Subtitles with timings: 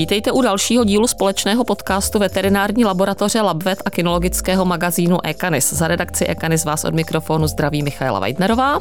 [0.00, 5.72] Vítejte u dalšího dílu společného podcastu veterinární laboratoře Labvet a kinologického magazínu Ekanis.
[5.72, 8.80] Za redakci Ekanis vás od mikrofonu zdraví Michaela Weidnerová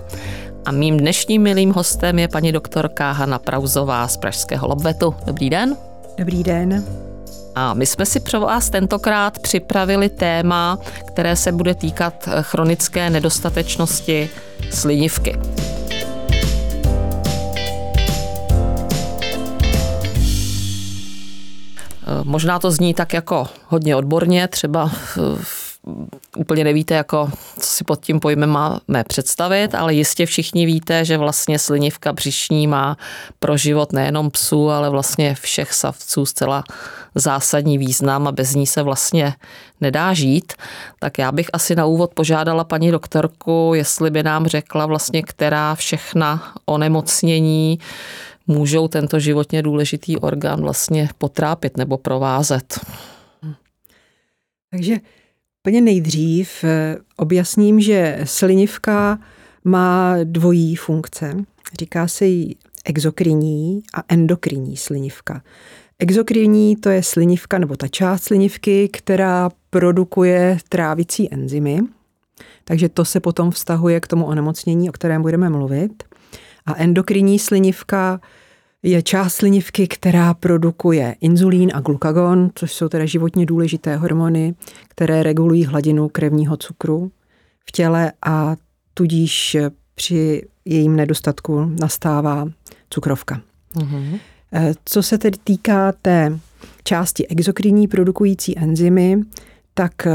[0.66, 5.16] a mým dnešním milým hostem je paní doktorka Hanna Prauzová z Pražského Labvetu.
[5.26, 5.77] Dobrý den.
[6.18, 6.84] Dobrý den.
[7.55, 14.30] A my jsme si pro vás tentokrát připravili téma, které se bude týkat chronické nedostatečnosti
[14.72, 15.36] slinivky.
[22.23, 24.91] Možná to zní tak jako hodně odborně, třeba
[26.38, 31.18] úplně nevíte, jako, co si pod tím pojmem máme představit, ale jistě všichni víte, že
[31.18, 32.98] vlastně slinivka břišní má
[33.40, 36.63] pro život nejenom psů, ale vlastně všech savců zcela
[37.16, 39.34] zásadní význam a bez ní se vlastně
[39.82, 40.54] nedá žít.
[40.99, 45.76] Tak já bych asi na úvod požádala paní doktorku, jestli by nám řekla vlastně, která
[45.76, 47.80] všechna onemocnění
[48.49, 52.79] můžou tento životně důležitý orgán vlastně potrápit nebo provázet.
[54.71, 54.98] Takže
[55.63, 59.20] úplně nejdřív eh, objasním, že slinivka
[59.63, 61.35] má dvojí funkce.
[61.79, 65.41] Říká se jí exokrinní a endokrinní slinivka.
[66.00, 71.79] Exokrinní to je slinivka nebo ta část slinivky, která produkuje trávicí enzymy,
[72.63, 76.03] takže to se potom vztahuje k tomu onemocnění, o kterém budeme mluvit.
[76.66, 78.22] A endokrinní slinivka
[78.84, 84.56] je část slinivky, která produkuje inzulín a glukagon, což jsou teda životně důležité hormony,
[84.88, 87.12] které regulují hladinu krevního cukru
[87.69, 88.56] v těle a
[88.94, 89.58] tudíž
[89.96, 92.46] při jejím nedostatku nastává
[92.90, 93.41] cukrovka.
[93.75, 94.19] Mm-hmm.
[94.86, 96.40] Co se tedy týká té
[96.84, 99.18] části exokrinní produkující enzymy,
[99.74, 100.12] tak eh,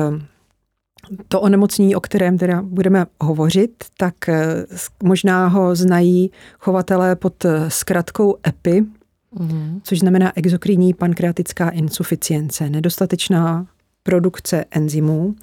[1.28, 4.66] to onemocnění, o kterém teda budeme hovořit, tak eh,
[5.02, 8.84] možná ho znají chovatelé pod eh, zkratkou EPI,
[9.36, 9.80] mm-hmm.
[9.82, 13.66] což znamená exokrinní pankreatická insuficience, nedostatečná
[14.02, 15.34] produkce enzymů.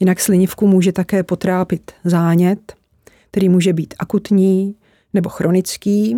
[0.00, 2.72] Jinak slinivku může také potrápit zánět,
[3.30, 4.74] který může být akutní
[5.14, 6.16] nebo chronický.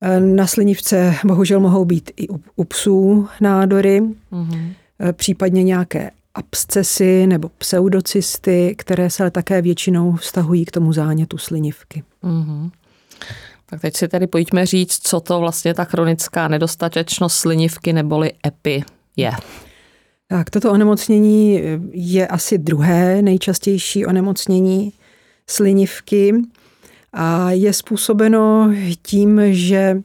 [0.00, 4.00] Eh, na slinivce bohužel mohou být i u psů nádory,
[4.32, 4.72] mm-hmm.
[5.12, 12.02] případně nějaké abscesy nebo pseudocysty, které se ale také většinou vztahují k tomu zánětu slinivky.
[12.24, 12.70] Mm-hmm.
[13.66, 18.84] Tak teď si tedy pojďme říct, co to vlastně ta chronická nedostatečnost slinivky neboli EPI
[19.16, 19.32] je.
[20.28, 21.60] Tak, toto onemocnění
[21.92, 24.92] je asi druhé nejčastější onemocnění
[25.46, 26.34] slinivky
[27.12, 28.72] a je způsobeno
[29.02, 30.02] tím, že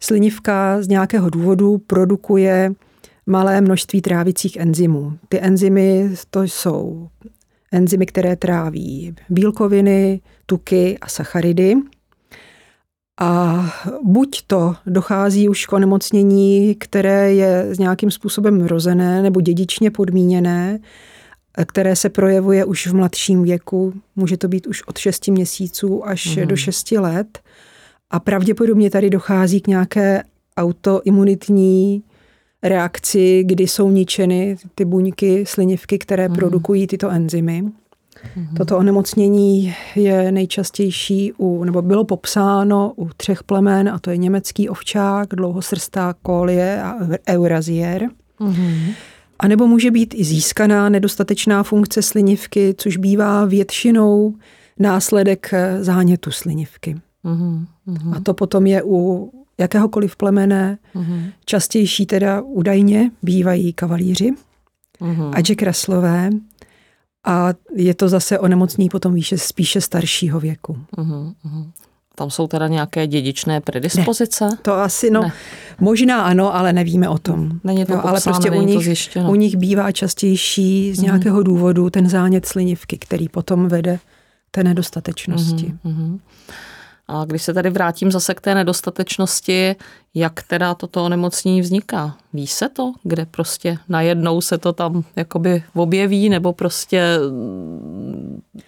[0.00, 2.72] slinivka z nějakého důvodu produkuje
[3.28, 5.18] malé množství trávicích enzymů.
[5.28, 7.08] Ty enzymy to jsou
[7.72, 11.74] enzymy, které tráví bílkoviny, tuky a sacharidy.
[13.20, 13.64] A
[14.04, 20.78] buď to dochází už k onemocnění, které je s nějakým způsobem vrozené nebo dědičně podmíněné,
[21.66, 23.92] které se projevuje už v mladším věku.
[24.16, 26.46] Může to být už od 6 měsíců až mm.
[26.46, 27.38] do 6 let.
[28.10, 30.22] A pravděpodobně tady dochází k nějaké
[30.56, 32.02] autoimunitní
[32.62, 36.34] reakci, kdy jsou ničeny ty buňky slinivky, které mm.
[36.34, 37.62] produkují tyto enzymy.
[37.62, 38.46] Mm.
[38.56, 44.68] Toto onemocnění je nejčastější u, nebo bylo popsáno u třech plemen, a to je německý
[44.68, 46.94] ovčák, dlouhosrstá kolie a
[47.28, 48.08] eurazier.
[48.40, 48.90] Mm.
[49.38, 54.34] A nebo může být i získaná nedostatečná funkce slinivky, což bývá většinou
[54.78, 56.96] následek zánětu slinivky.
[57.24, 57.66] Mm.
[58.16, 60.78] A to potom je u jakéhokoliv plemene.
[60.94, 61.32] Mm-hmm.
[61.44, 64.32] Častější teda údajně bývají kavalíři
[65.00, 65.30] mm-hmm.
[65.34, 65.62] a Jack
[67.24, 70.78] A je to zase onemocnění potom výše, spíše staršího věku.
[70.96, 71.70] Mm-hmm.
[72.14, 74.44] Tam jsou teda nějaké dědičné predispozice?
[74.44, 75.32] Ne, to asi, no, ne.
[75.80, 77.60] možná ano, ale nevíme o tom.
[77.64, 79.30] Není to no, popsáno, ale prostě u nich, zjištěno.
[79.30, 81.44] u nich bývá častější z nějakého mm-hmm.
[81.44, 83.98] důvodu ten zánět slinivky, který potom vede
[84.50, 85.74] té nedostatečnosti.
[85.84, 86.18] Mm-hmm.
[87.08, 89.76] A když se tady vrátím zase k té nedostatečnosti,
[90.14, 92.16] jak teda toto onemocnění vzniká?
[92.32, 97.02] Ví se to, kde prostě najednou se to tam jakoby objeví, nebo prostě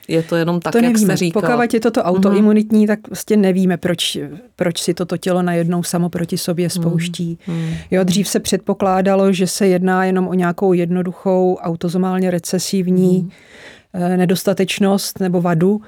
[0.09, 1.13] je to jenom tak, to jak nevíme.
[1.13, 1.41] se říká?
[1.41, 2.87] Pokud je toto autoimunitní, mm.
[2.87, 4.19] tak prostě nevíme, proč,
[4.57, 6.71] proč si toto tělo najednou samo proti sobě mhm.
[6.71, 7.39] spouští.
[7.47, 7.75] Mm.
[7.91, 14.17] Jo, dřív se předpokládalo, že se jedná jenom o nějakou jednoduchou autozomálně recesivní mm.
[14.17, 15.81] nedostatečnost nebo vadu,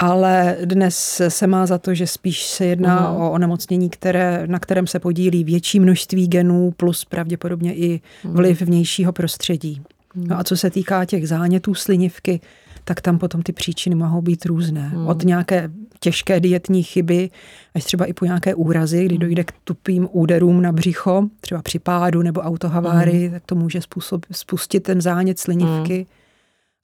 [0.00, 3.22] ale dnes se má za to, že spíš se jedná uh-huh.
[3.22, 8.34] o onemocnění, které, na kterém se podílí větší množství genů plus pravděpodobně i mhm.
[8.34, 9.82] vliv vnějšího prostředí.
[10.16, 10.28] Uh-huh.
[10.28, 12.40] No a co se týká těch zánětů slinivky,
[12.84, 14.92] tak tam potom ty příčiny mohou být různé.
[14.94, 15.10] Uh-huh.
[15.10, 15.70] Od nějaké
[16.00, 17.30] těžké dietní chyby,
[17.74, 21.78] až třeba i po nějaké úrazy, kdy dojde k tupým úderům na břicho, třeba při
[21.78, 26.06] pádu nebo autohavárii, tak to může způsob, spustit ten zánět slinivky.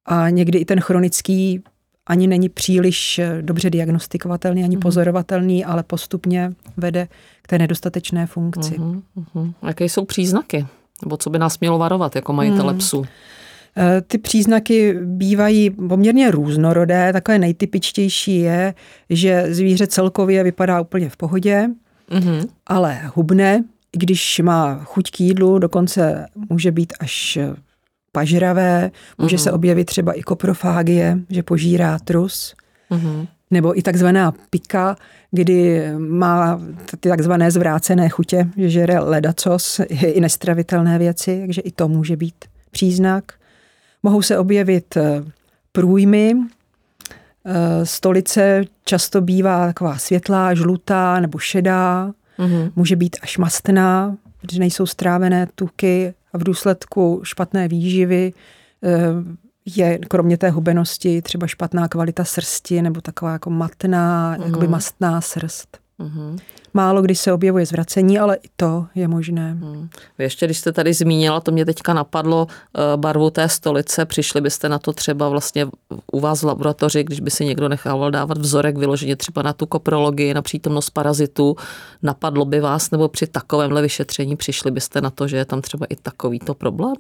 [0.07, 1.62] A někdy i ten chronický
[2.06, 4.82] ani není příliš eh, dobře diagnostikovatelný, ani mm.
[4.82, 7.08] pozorovatelný, ale postupně vede
[7.43, 8.79] k té nedostatečné funkci.
[8.79, 9.03] Mm.
[9.35, 9.53] Mm.
[9.67, 10.67] Jaké jsou příznaky?
[11.05, 12.79] Nebo co by nás mělo varovat jako majitele mm.
[12.79, 13.06] psu?
[13.76, 17.12] Eh, ty příznaky bývají poměrně různorodé.
[17.12, 18.75] Takové nejtypičtější je,
[19.11, 21.69] že zvíře celkově vypadá úplně v pohodě,
[22.11, 22.49] mm-hmm.
[22.67, 27.38] ale hubne, když má chuť k jídlu, dokonce může být až
[28.17, 29.41] pažravé, může mm-hmm.
[29.41, 32.55] se objevit třeba i koprofágie, že požírá trus,
[32.91, 33.27] mm-hmm.
[33.51, 34.97] nebo i takzvaná pika,
[35.31, 36.61] kdy má
[37.01, 42.45] ty takzvané zvrácené chutě, že žere ledacos, i nestravitelné věci, takže i to může být
[42.71, 43.25] příznak.
[44.03, 45.25] Mohou se objevit eh,
[45.73, 52.73] průjmy, eh, stolice často bývá taková světlá, žlutá nebo šedá, mm-hmm.
[52.77, 58.33] může být až mastná, protože nejsou strávené tuky v důsledku špatné výživy
[58.85, 58.99] eh,
[59.77, 64.47] je kromě té hubenosti třeba špatná kvalita srsti nebo taková jako matná, mm-hmm.
[64.47, 65.86] jakoby mastná srst.
[66.01, 66.39] Mm-hmm.
[66.75, 69.59] Málo kdy se objevuje zvracení, ale i to je možné.
[70.19, 74.41] Vy ještě, když jste tady zmínila, to mě teďka napadlo, eh, barvu té stolice, přišli
[74.41, 75.67] byste na to třeba vlastně
[76.13, 79.67] u vás v laboratoři, když by si někdo nechával dávat vzorek vyloženě třeba na tu
[79.67, 81.57] koprologii, na přítomnost parazitu,
[82.03, 85.87] napadlo by vás, nebo při takovémhle vyšetření přišli byste na to, že je tam třeba
[85.87, 86.95] i takovýto problém?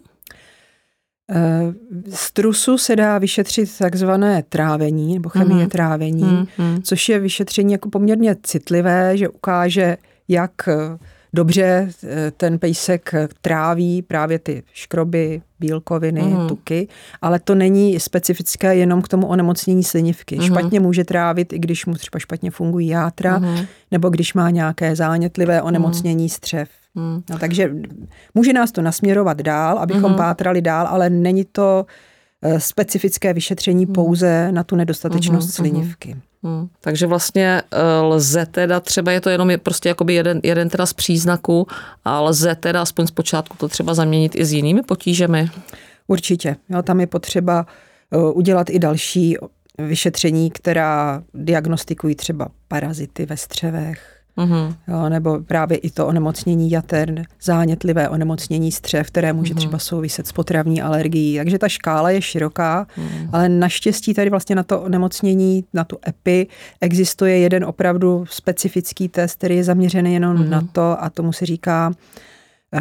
[1.30, 1.74] Eh,
[2.10, 5.70] z trusu se dá vyšetřit takzvané trávení nebo chemie mm-hmm.
[5.70, 6.80] trávení, mm-hmm.
[6.82, 9.96] což je vyšetření jako poměrně citlivé, že ukáže,
[10.28, 10.98] jak eh,
[11.36, 16.48] dobře eh, ten pejsek tráví právě ty škroby, bílkoviny, mm.
[16.48, 16.88] tuky,
[17.22, 20.36] ale to není specifické jenom k tomu onemocnění slinivky.
[20.36, 20.42] Mm.
[20.42, 23.56] Špatně může trávit, i když mu třeba špatně fungují játra, mm.
[23.90, 26.28] nebo když má nějaké zánětlivé onemocnění mm.
[26.28, 26.68] střev.
[26.96, 27.22] Hmm.
[27.30, 27.70] No, takže
[28.34, 30.16] může nás to nasměrovat dál, abychom hmm.
[30.16, 31.86] pátrali dál, ale není to
[32.42, 33.94] eh, specifické vyšetření hmm.
[33.94, 35.52] pouze na tu nedostatečnost hmm.
[35.52, 36.16] slinivky.
[36.46, 36.68] Hmm.
[36.80, 40.92] Takže vlastně eh, lze teda, třeba je to jenom prostě jakoby jeden, jeden teda z
[40.92, 41.66] příznaků,
[42.04, 45.48] a lze teda aspoň zpočátku to třeba zaměnit i s jinými potížemi?
[46.06, 46.56] Určitě.
[46.68, 47.66] Jo, tam je potřeba
[48.12, 49.36] eh, udělat i další
[49.78, 54.74] vyšetření, která diagnostikují třeba parazity ve střevech, Mm-hmm.
[54.88, 59.56] Jo, nebo právě i to onemocnění jater, zánětlivé onemocnění střev, které může mm-hmm.
[59.56, 61.36] třeba souviset s potravní alergií.
[61.36, 63.28] Takže ta škála je široká, mm.
[63.32, 66.46] ale naštěstí tady vlastně na to onemocnění, na tu EPI,
[66.80, 70.48] existuje jeden opravdu specifický test, který je zaměřený jenom mm-hmm.
[70.48, 71.92] na to a tomu se říká
[72.72, 72.80] uh,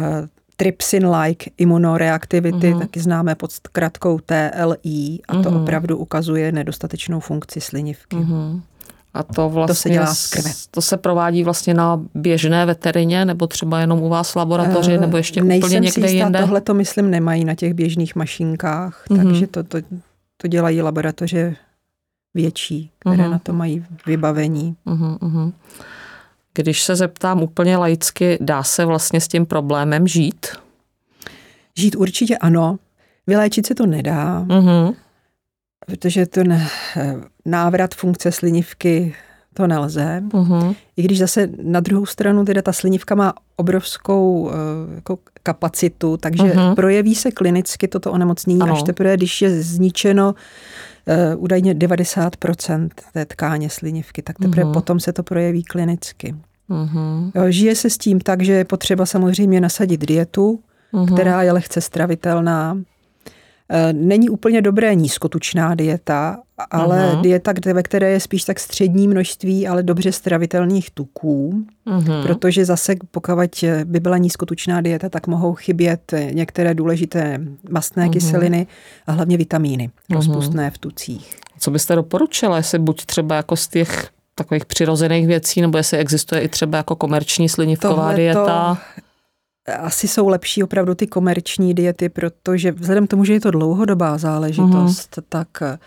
[0.56, 2.78] trypsin-like imunoreaktivity, mm-hmm.
[2.78, 5.62] taky známe pod zkratkou TLI a to mm-hmm.
[5.62, 8.16] opravdu ukazuje nedostatečnou funkci slinivky.
[8.16, 8.60] Mm-hmm.
[9.16, 10.50] A to vlastně to se dělá z krve.
[10.70, 15.00] To se provádí vlastně na běžné veterině, nebo třeba jenom u vás v laboratoři, uh,
[15.00, 16.40] nebo ještě úplně někde si jinde?
[16.40, 19.24] Tohle to myslím nemají na těch běžných mašinkách, mm-hmm.
[19.24, 19.78] takže to, to,
[20.36, 21.56] to dělají laboratoře
[22.34, 23.30] větší, které mm-hmm.
[23.30, 24.76] na to mají vybavení.
[24.86, 25.52] Mm-hmm.
[26.54, 30.46] Když se zeptám úplně laicky, dá se vlastně s tím problémem žít?
[31.78, 32.78] Žít určitě ano.
[33.26, 34.44] Vyléčit se to nedá.
[34.48, 34.94] Mm-hmm
[35.86, 36.68] protože ten eh,
[37.44, 39.14] návrat funkce slinivky
[39.54, 40.22] to nelze.
[40.28, 40.76] Uh-huh.
[40.96, 46.42] I když zase na druhou stranu teda ta slinivka má obrovskou eh, jako kapacitu, takže
[46.42, 46.74] uh-huh.
[46.74, 48.74] projeví se klinicky toto onemocnění ano.
[48.74, 54.72] až teprve, když je zničeno uh, údajně 90% té tkáně slinivky, tak teprve uh-huh.
[54.72, 56.34] potom se to projeví klinicky.
[56.70, 57.30] Uh-huh.
[57.48, 60.60] Žije se s tím tak, že je potřeba samozřejmě nasadit dietu,
[60.92, 61.14] uh-huh.
[61.14, 62.95] která je lehce stravitelná, Eh,
[63.92, 66.38] není úplně dobré nízkotučná dieta,
[66.70, 67.20] ale uh-huh.
[67.20, 72.22] dieta, ve které je spíš tak střední množství, ale dobře stravitelných tuků, uh-huh.
[72.22, 78.12] protože zase pokud by byla nízkotučná dieta, tak mohou chybět některé důležité mastné uh-huh.
[78.12, 78.66] kyseliny
[79.06, 80.14] a hlavně vitamíny uh-huh.
[80.14, 81.36] rozpustné v tucích.
[81.58, 86.40] Co byste doporučila, jestli buď třeba jako z těch takových přirozených věcí, nebo jestli existuje
[86.40, 88.78] i třeba jako komerční slinivková Tohleto, dieta?
[89.78, 94.18] Asi jsou lepší opravdu ty komerční diety, protože vzhledem k tomu, že je to dlouhodobá
[94.18, 95.22] záležitost, uh-huh.
[95.28, 95.78] tak eh,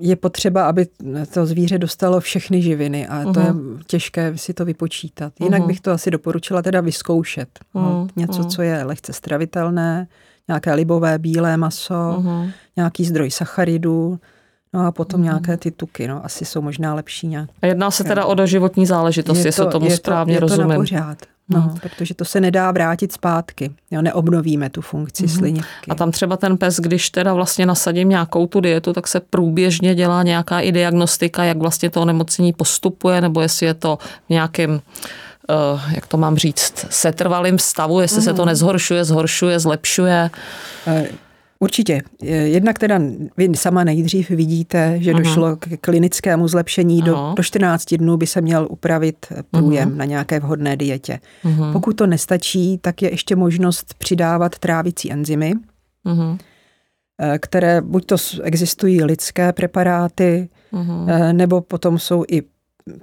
[0.00, 0.86] je potřeba, aby
[1.34, 3.80] to zvíře dostalo všechny živiny a to je mhm.
[3.86, 5.32] těžké si to vypočítat.
[5.40, 5.66] Jinak uh-huh.
[5.66, 7.48] bych to asi doporučila teda vyzkoušet.
[7.74, 8.08] Uh-huh.
[8.16, 10.08] Něco, co je lehce stravitelné,
[10.48, 12.50] nějaké libové bílé maso, uh-huh.
[12.76, 14.20] nějaký zdroj sacharidů,
[14.74, 15.24] No a potom mm.
[15.24, 17.50] nějaké ty tuky, no, asi jsou možná lepší nějak.
[17.62, 20.66] A jedná se teda o doživotní záležitost, jestli tomu je správně to, je rozumím.
[20.66, 21.18] To na pořád.
[21.52, 23.70] No, protože to se nedá vrátit zpátky.
[23.90, 25.38] Jo, neobnovíme tu funkci mm-hmm.
[25.38, 25.90] slinivky.
[25.90, 29.94] A tam třeba ten pes, když teda vlastně nasadím nějakou tu dietu, tak se průběžně
[29.94, 34.70] dělá nějaká i diagnostika, jak vlastně to onemocnění postupuje, nebo jestli je to v nějakém
[34.72, 38.24] uh, jak to mám říct, setrvalým stavu, jestli mm.
[38.24, 38.48] se to mhm.
[38.48, 40.30] nezhoršuje, zhoršuje, zlepšuje.
[41.62, 42.02] Určitě.
[42.44, 43.00] Jednak teda
[43.36, 45.22] vy sama nejdřív vidíte, že uh-huh.
[45.22, 47.02] došlo k klinickému zlepšení.
[47.02, 49.96] Do, do 14 dnů by se měl upravit průjem uh-huh.
[49.96, 51.20] na nějaké vhodné dietě.
[51.44, 51.72] Uh-huh.
[51.72, 55.52] Pokud to nestačí, tak je ještě možnost přidávat trávicí enzymy,
[56.06, 56.38] uh-huh.
[57.38, 61.32] které buď to existují lidské preparáty, uh-huh.
[61.32, 62.42] nebo potom jsou i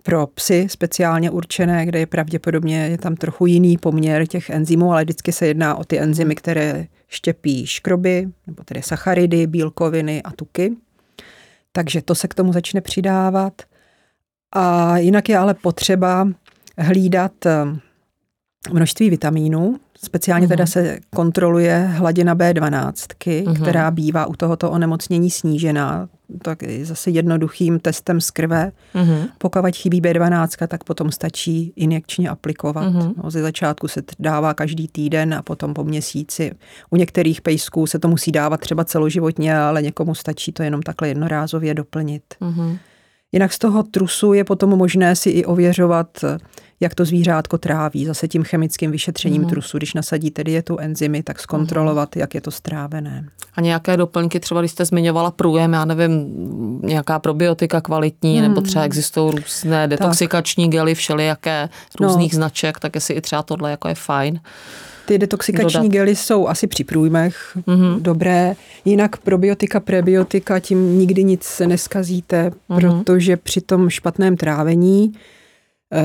[0.03, 5.03] pro psy speciálně určené, kde je pravděpodobně je tam trochu jiný poměr těch enzymů, ale
[5.03, 10.75] vždycky se jedná o ty enzymy, které štěpí škroby, nebo tedy sacharidy, bílkoviny a tuky.
[11.71, 13.61] Takže to se k tomu začne přidávat.
[14.51, 16.27] A jinak je ale potřeba
[16.77, 17.65] hlídat eh,
[18.73, 20.67] množství vitamínů, Speciálně teda mhm.
[20.67, 23.61] se kontroluje hladina B12, uh-huh.
[23.61, 26.09] která bývá u tohoto onemocnění snížená.
[26.41, 28.71] Tak zase jednoduchým testem z krve.
[28.95, 29.29] Uh-huh.
[29.37, 32.93] Pokud chybí B12, tak potom stačí injekčně aplikovat.
[32.93, 33.13] Uh-huh.
[33.23, 36.51] No, ze začátku se dává každý týden a potom po měsíci.
[36.89, 41.07] U některých pejsků se to musí dávat třeba celoživotně, ale někomu stačí to jenom takhle
[41.07, 42.23] jednorázově doplnit.
[42.41, 42.77] Uh-huh.
[43.31, 46.25] Jinak z toho trusu je potom možné si i ověřovat
[46.79, 49.49] jak to zvířátko tráví, zase tím chemickým vyšetřením mm.
[49.49, 49.77] trusu.
[49.77, 52.19] Když nasadíte dietu enzymy, tak zkontrolovat, mm.
[52.19, 53.25] jak je to strávené.
[53.55, 56.25] A nějaké doplňky, třeba když jste zmiňovala průjem, já nevím,
[56.83, 58.41] nějaká probiotika kvalitní, mm.
[58.41, 60.71] nebo třeba existují různé detoxikační tak.
[60.71, 61.69] gely všelijaké,
[61.99, 62.37] různých no.
[62.37, 64.39] značek, tak jestli i třeba tohle jako je fajn.
[65.05, 65.93] Ty detoxikační dodat.
[65.93, 68.01] gely jsou asi při průjmech mm-hmm.
[68.01, 68.55] dobré.
[68.85, 73.03] Jinak probiotika, prebiotika, tím nikdy nic se neskazíte, mm-hmm.
[73.03, 75.13] protože při tom špatném trávení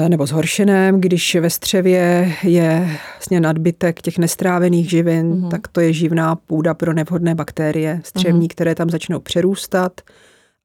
[0.09, 5.49] nebo zhoršeném, když ve střevě je vlastně nadbytek těch nestrávených živin, mm-hmm.
[5.51, 8.51] tak to je živná půda pro nevhodné bakterie střevní, mm-hmm.
[8.51, 10.01] které tam začnou přerůstat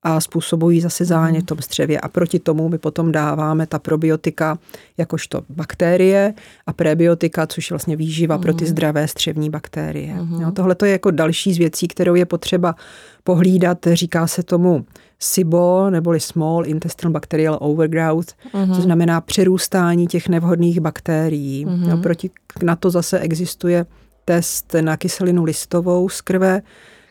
[0.04, 2.00] a způsobují zase zánět v tom střevě.
[2.00, 4.58] A proti tomu my potom dáváme ta probiotika
[4.98, 6.34] jakožto bakterie
[6.68, 8.42] a prebiotika, což je vlastně výživa mm.
[8.42, 10.14] pro ty zdravé střevní bakterie.
[10.14, 10.42] Mm.
[10.42, 12.76] Jo, tohle to je jako další z věcí, kterou je potřeba
[13.24, 13.78] pohlídat.
[13.94, 14.86] Říká se tomu
[15.20, 18.76] SIBO, neboli Small Intestinal Bacterial Overgrowth, mm.
[18.76, 21.66] co znamená přerůstání těch nevhodných bakterií.
[21.66, 21.90] Mm.
[21.90, 22.30] Jo, proti,
[22.64, 23.86] na to zase existuje
[24.26, 26.62] test na kyselinu listovou z krve,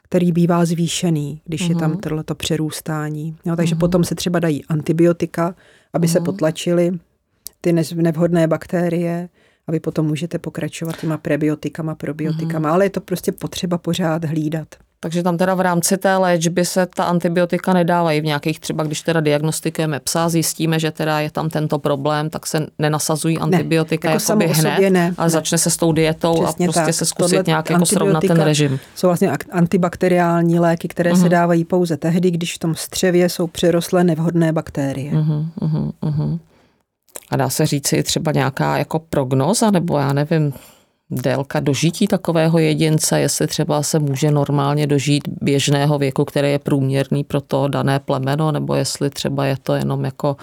[0.09, 1.69] který bývá zvýšený, když uh-huh.
[1.69, 2.23] je tam mhm.
[2.25, 3.37] to přerůstání.
[3.45, 3.79] Jo, takže uh-huh.
[3.79, 5.55] potom se třeba dají antibiotika,
[5.93, 6.13] aby uh-huh.
[6.13, 6.25] se mhm.
[6.25, 6.99] potlačily
[7.61, 9.29] ty nevhodné bakterie
[9.67, 12.73] a vy potom můžete pokračovat těma prebiotikama, probiotikama, uh-huh.
[12.73, 14.75] ale je to prostě potřeba pořád hlídat.
[15.01, 19.03] Takže tam teda v rámci té léčby se ta antibiotika nedávají v nějakých, třeba když
[19.03, 24.15] teda diagnostikujeme psa, zjistíme, že teda je tam tento problém, tak se nenasazují antibiotika ne,
[24.15, 25.31] jako hned, ne, ale ne.
[25.31, 26.95] začne se s tou dietou Přesně a prostě tak.
[26.95, 28.79] se zkusit Tohle nějak jako srovnat ten režim.
[28.95, 31.17] Jsou vlastně antibakteriální léky, které uh-huh.
[31.17, 31.31] se mhm.
[31.31, 35.13] dávají pouze tehdy, když v tom střevě jsou přerostlé nevhodné bakterie.
[35.13, 36.39] Uh-huh, uh-huh, uh-huh.
[37.31, 40.53] A dá se říct si třeba nějaká jako prognoza, nebo já nevím,
[41.11, 47.25] délka dožití takového jedince, jestli třeba se může normálně dožít běžného věku, který je průměrný
[47.25, 50.37] pro to dané plemeno, nebo jestli třeba je to jenom jako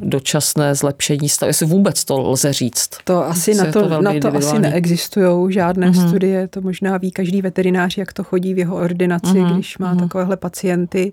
[0.00, 2.90] dočasné zlepšení stavu, jestli vůbec to lze říct.
[3.04, 6.08] To asi na to, to na to asi neexistují žádné mm-hmm.
[6.08, 9.54] studie, to možná ví každý veterinář, jak to chodí v jeho ordinaci, mm-hmm.
[9.54, 10.00] když má mm-hmm.
[10.00, 11.12] takovéhle pacienty,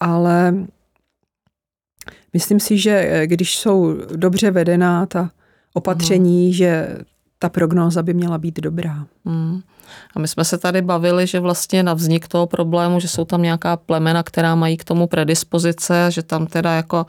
[0.00, 0.54] ale
[2.32, 5.30] myslím si, že eh, když jsou dobře vedená ta
[5.74, 6.56] opatření, mm-hmm.
[6.56, 6.98] že
[7.42, 9.06] ta prognóza by měla být dobrá.
[9.24, 9.60] Hmm.
[10.16, 13.42] A my jsme se tady bavili, že vlastně na vznik toho problému, že jsou tam
[13.42, 17.06] nějaká plemena, která mají k tomu predispozice, že tam teda jako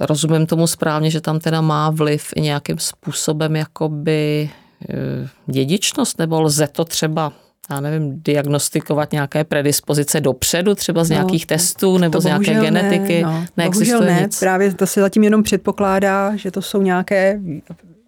[0.00, 4.50] rozumím tomu správně, že tam teda má vliv i nějakým způsobem jakoby
[4.88, 7.32] eh, dědičnost, nebo lze to třeba
[7.70, 12.60] já nevím, diagnostikovat nějaké predispozice dopředu, třeba z no, nějakých testů nebo z nějaké ne,
[12.60, 13.22] genetiky?
[13.22, 14.40] No, Neexistuje ne, nic.
[14.40, 17.40] právě to se zatím jenom předpokládá, že to jsou nějaké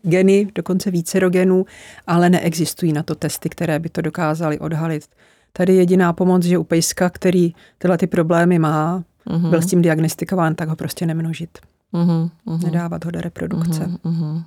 [0.03, 1.67] geny, dokonce více genů,
[2.07, 5.05] ale neexistují na to testy, které by to dokázaly odhalit.
[5.53, 9.51] Tady jediná pomoc, že u pejska, který tyhle ty problémy má, uh-huh.
[9.51, 11.59] byl s tím diagnostikován, tak ho prostě nemnožit.
[11.93, 12.31] Uh-huh.
[12.47, 12.65] Uh-huh.
[12.65, 13.81] Nedávat ho do reprodukce.
[13.81, 13.99] Uh-huh.
[14.05, 14.43] Uh-huh.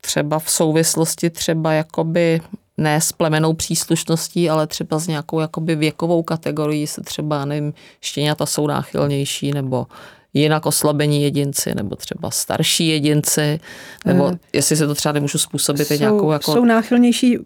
[0.00, 2.40] Třeba v souvislosti třeba jakoby
[2.76, 8.46] ne s plemenou příslušností, ale třeba s nějakou jakoby věkovou kategorií se třeba, nevím, štěňata
[8.46, 9.86] jsou náchylnější nebo
[10.34, 13.60] jinak oslabení jedinci, nebo třeba starší jedinci,
[14.06, 16.52] nebo uh, jestli se to třeba nemůžu způsobit jsou, nějakou jako...
[16.52, 17.44] Jsou náchylnější uh,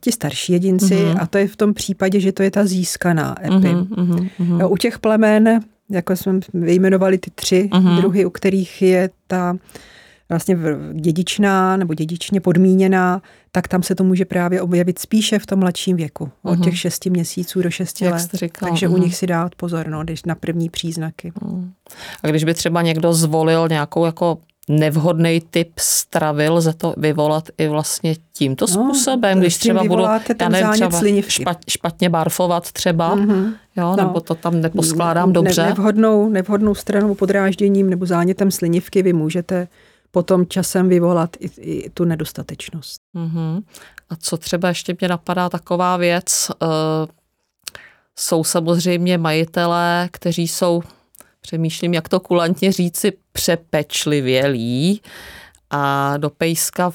[0.00, 1.18] ti starší jedinci uh-huh.
[1.20, 3.54] a to je v tom případě, že to je ta získaná epi.
[3.54, 4.72] Uh-huh, uh-huh, uh-huh.
[4.72, 7.96] U těch plemen, jako jsme vyjmenovali ty tři uh-huh.
[7.96, 9.56] druhy, u kterých je ta
[10.28, 10.56] vlastně
[10.92, 15.96] dědičná nebo dědičně podmíněná, tak tam se to může právě objevit spíše v tom mladším
[15.96, 16.64] věku, od uh-huh.
[16.64, 18.28] těch šesti měsíců do šesti let.
[18.34, 18.94] Říkal, Takže uh-huh.
[18.94, 21.32] u nich si dát pozor, no, když na první příznaky.
[21.40, 21.68] Uh-huh.
[22.22, 24.38] A když by třeba někdo zvolil nějakou jako
[24.68, 30.48] nevhodný typ stravy, lze to vyvolat i vlastně tímto no, způsobem, když třeba budu já
[30.48, 33.52] nevím, třeba špat, špatně barfovat třeba, mm-hmm.
[33.76, 33.96] jo, no.
[33.96, 35.62] nebo to tam neposkládám ne, dobře.
[35.62, 39.68] Nevhodnou, nevhodnou stranu podrážděním nebo zánětem slinivky vy můžete
[40.14, 43.00] potom časem vyvolat i, i tu nedostatečnost.
[43.14, 43.62] Mm-hmm.
[44.10, 46.68] A co třeba ještě mě napadá taková věc, uh,
[48.18, 50.82] jsou samozřejmě majitelé, kteří jsou
[51.40, 55.02] přemýšlím, jak to kulantně říci, přepečlivělí
[55.70, 56.92] a do pejska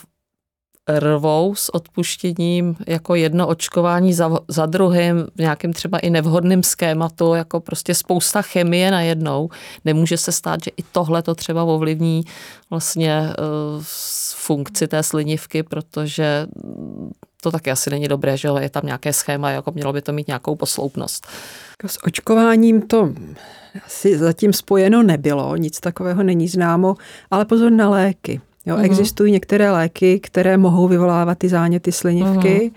[0.90, 7.34] rvou s odpuštěním jako jedno očkování za, za druhým v nějakém třeba i nevhodným schématu,
[7.34, 9.50] jako prostě spousta chemie najednou.
[9.86, 12.24] Nemůže se stát, že i tohle to třeba ovlivní
[12.70, 13.84] vlastně uh,
[14.36, 16.48] funkci té slinivky, protože
[17.42, 20.28] to taky asi není dobré, že je tam nějaké schéma, jako mělo by to mít
[20.28, 21.28] nějakou posloupnost.
[21.86, 23.14] S očkováním to
[23.86, 26.96] asi zatím spojeno nebylo, nic takového není známo,
[27.32, 28.42] ale pozor na léky.
[28.66, 28.84] Jo, uh-huh.
[28.84, 32.72] Existují některé léky, které mohou vyvolávat ty záněty slinivky, uh-huh.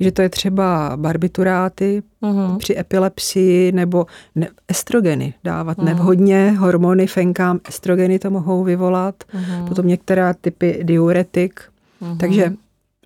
[0.00, 2.58] že to je třeba barbituráty uh-huh.
[2.58, 5.84] při epilepsii nebo ne, estrogeny dávat uh-huh.
[5.84, 9.68] nevhodně, hormony fenkám, estrogeny to mohou vyvolat, uh-huh.
[9.68, 11.60] potom některé typy diuretik,
[12.02, 12.16] uh-huh.
[12.16, 12.52] takže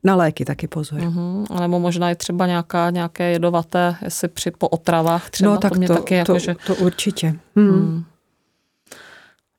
[0.04, 1.00] na léky taky pozor.
[1.00, 1.60] Uh-huh.
[1.60, 5.50] Nebo možná je třeba nějaká, nějaké jedovaté, jestli při po otravách třeba.
[5.50, 6.56] No tak to, mě to, taky jako, to, že...
[6.66, 7.34] to určitě.
[7.56, 7.70] Hmm.
[7.70, 8.04] Hmm.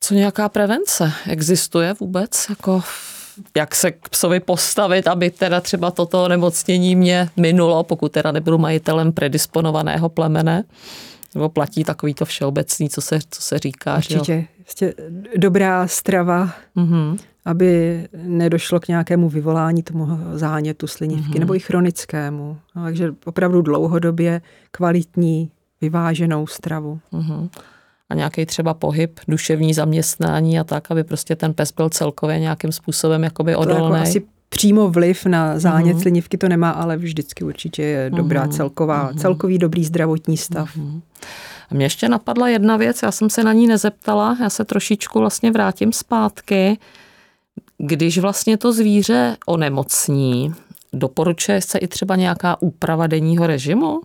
[0.09, 1.11] Co nějaká prevence?
[1.27, 2.45] Existuje vůbec?
[2.49, 2.81] Jako
[3.57, 8.57] jak se k psovi postavit, aby teda třeba toto nemocnění mě minulo, pokud teda nebudu
[8.57, 10.63] majitelem predisponovaného plemene?
[11.35, 13.97] Nebo platí takový to všeobecný, co se, co se říká?
[13.97, 14.47] Určitě.
[14.79, 14.93] Že
[15.37, 21.39] dobrá strava, mm-hmm aby nedošlo k nějakému vyvolání tomu zánětu slinivky mm-hmm.
[21.39, 22.57] nebo i chronickému.
[22.75, 25.51] No, takže opravdu dlouhodobě kvalitní,
[25.81, 26.99] vyváženou stravu.
[27.13, 27.49] Mm-hmm.
[28.09, 32.71] A nějaký třeba pohyb, duševní zaměstnání a tak, aby prostě ten pes byl celkově nějakým
[32.71, 33.87] způsobem jakoby odolný.
[33.87, 36.01] To jako asi přímo vliv na zánět mm-hmm.
[36.01, 38.55] slinivky to nemá, ale vždycky určitě je dobrá mm-hmm.
[38.55, 39.17] celková, mm-hmm.
[39.19, 40.77] celkový dobrý zdravotní stav.
[40.77, 41.01] Mm-hmm.
[41.71, 45.19] A mě ještě napadla jedna věc, já jsem se na ní nezeptala, já se trošičku
[45.19, 46.77] vlastně vrátím zpátky.
[47.77, 50.53] Když vlastně to zvíře onemocní,
[50.93, 54.01] doporučuje se i třeba nějaká úprava denního režimu?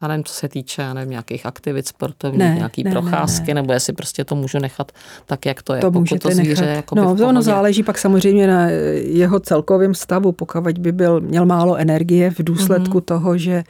[0.00, 3.54] A nevím, co se týče, já nevím, nějakých aktivit sportovních, ne, nějaký ne, procházky, ne,
[3.54, 3.62] ne.
[3.62, 4.92] nebo jestli prostě to můžu nechat
[5.26, 5.80] tak, jak to je.
[5.80, 6.76] To pokud to zvíře nechat.
[6.76, 11.76] Jako no, ono záleží pak samozřejmě na jeho celkovém stavu, pokud by byl, měl málo
[11.76, 13.04] energie v důsledku mm-hmm.
[13.04, 13.64] toho, že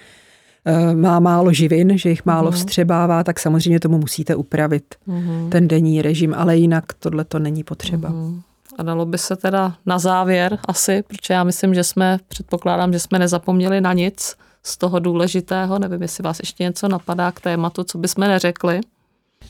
[0.65, 2.55] eh, má málo živin, že jich málo mm-hmm.
[2.55, 5.49] vstřebává, tak samozřejmě tomu musíte upravit mm-hmm.
[5.49, 8.11] ten denní režim, ale jinak tohle to není potřeba.
[8.11, 8.41] Mm-hmm.
[8.79, 12.99] A dalo by se teda na závěr asi, protože já myslím, že jsme, předpokládám, že
[12.99, 14.37] jsme nezapomněli na nic
[14.67, 15.79] z toho důležitého.
[15.79, 18.81] Nevím, jestli vás ještě něco napadá k tématu, co bychom neřekli.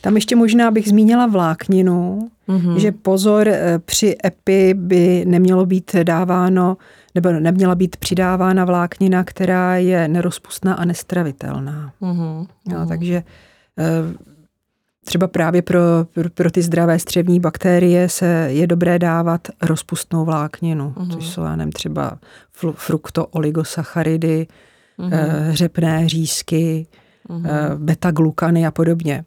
[0.00, 2.76] Tam ještě možná bych zmínila vlákninu, mm-hmm.
[2.76, 6.76] že pozor, eh, při epi by nemělo být dáváno,
[7.14, 11.92] nebo neměla být přidávána vláknina, která je nerozpustná a nestravitelná.
[12.02, 12.46] Mm-hmm.
[12.68, 13.22] No, takže
[13.78, 14.26] eh,
[15.06, 15.80] Třeba právě pro,
[16.14, 21.12] pro, pro ty zdravé střevní bakterie se je dobré dávat rozpustnou vlákninu, uh-huh.
[21.12, 22.18] což jsou, já nevím, třeba
[22.74, 24.46] fruktooligosacharidy,
[24.98, 25.52] uh-huh.
[25.52, 26.86] řepné řízky,
[27.28, 27.76] uh-huh.
[27.76, 29.24] beta-glukany a podobně.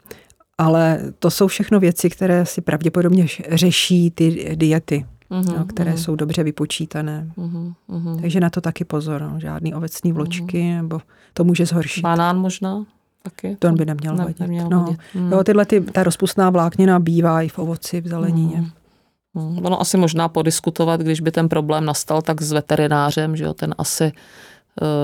[0.57, 5.97] Ale to jsou všechno věci, které si pravděpodobně řeší ty diety, uh-huh, no, které uh-huh.
[5.97, 7.31] jsou dobře vypočítané.
[7.37, 8.21] Uh-huh, uh-huh.
[8.21, 9.21] Takže na to taky pozor.
[9.21, 9.39] No.
[9.39, 10.75] Žádný ovecný vločky, uh-huh.
[10.75, 11.01] nebo
[11.33, 12.01] to může zhoršit.
[12.01, 12.85] Banán možná?
[13.23, 13.55] taky.
[13.59, 14.39] To on by neměl ne, vadit.
[14.39, 14.79] Neměl no.
[14.79, 14.99] vadit.
[15.13, 15.31] Hmm.
[15.31, 18.57] Jo, tyhle ty, ta rozpustná vláknina bývá i v ovoci, v zelenině.
[18.57, 18.69] Hmm.
[19.35, 19.65] Hmm.
[19.65, 23.75] Ono asi možná podiskutovat, když by ten problém nastal, tak s veterinářem, že jo, ten
[23.77, 24.11] asi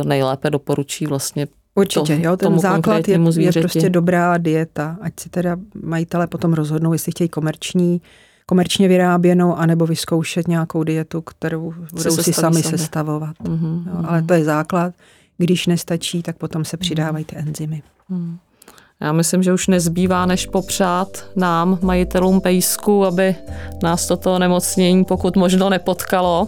[0.03, 5.29] nejlépe doporučí vlastně Určitě, to, jo, ten základ je, je prostě dobrá dieta, ať si
[5.29, 8.01] teda majitele potom rozhodnou, jestli chtějí komerční,
[8.45, 13.35] komerčně vyráběnou, anebo vyzkoušet nějakou dietu, kterou budou si sami sestavovat.
[13.43, 14.93] Mm-hmm, jo, ale to je základ.
[15.37, 17.83] Když nestačí, tak potom se přidávají ty enzymy.
[18.09, 18.37] Hmm.
[19.01, 23.35] Já myslím, že už nezbývá, než popřát nám, majitelům pejsku, aby
[23.83, 26.47] nás toto nemocnění pokud možno nepotkalo.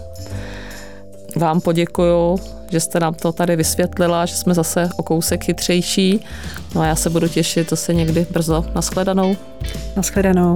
[1.38, 2.40] Vám poděkuju,
[2.72, 6.20] že jste nám to tady vysvětlila, že jsme zase o kousek chytřejší.
[6.76, 8.66] No a já se budu těšit, to se někdy brzo.
[8.76, 9.36] Naschledanou.
[9.96, 10.56] Naschledanou.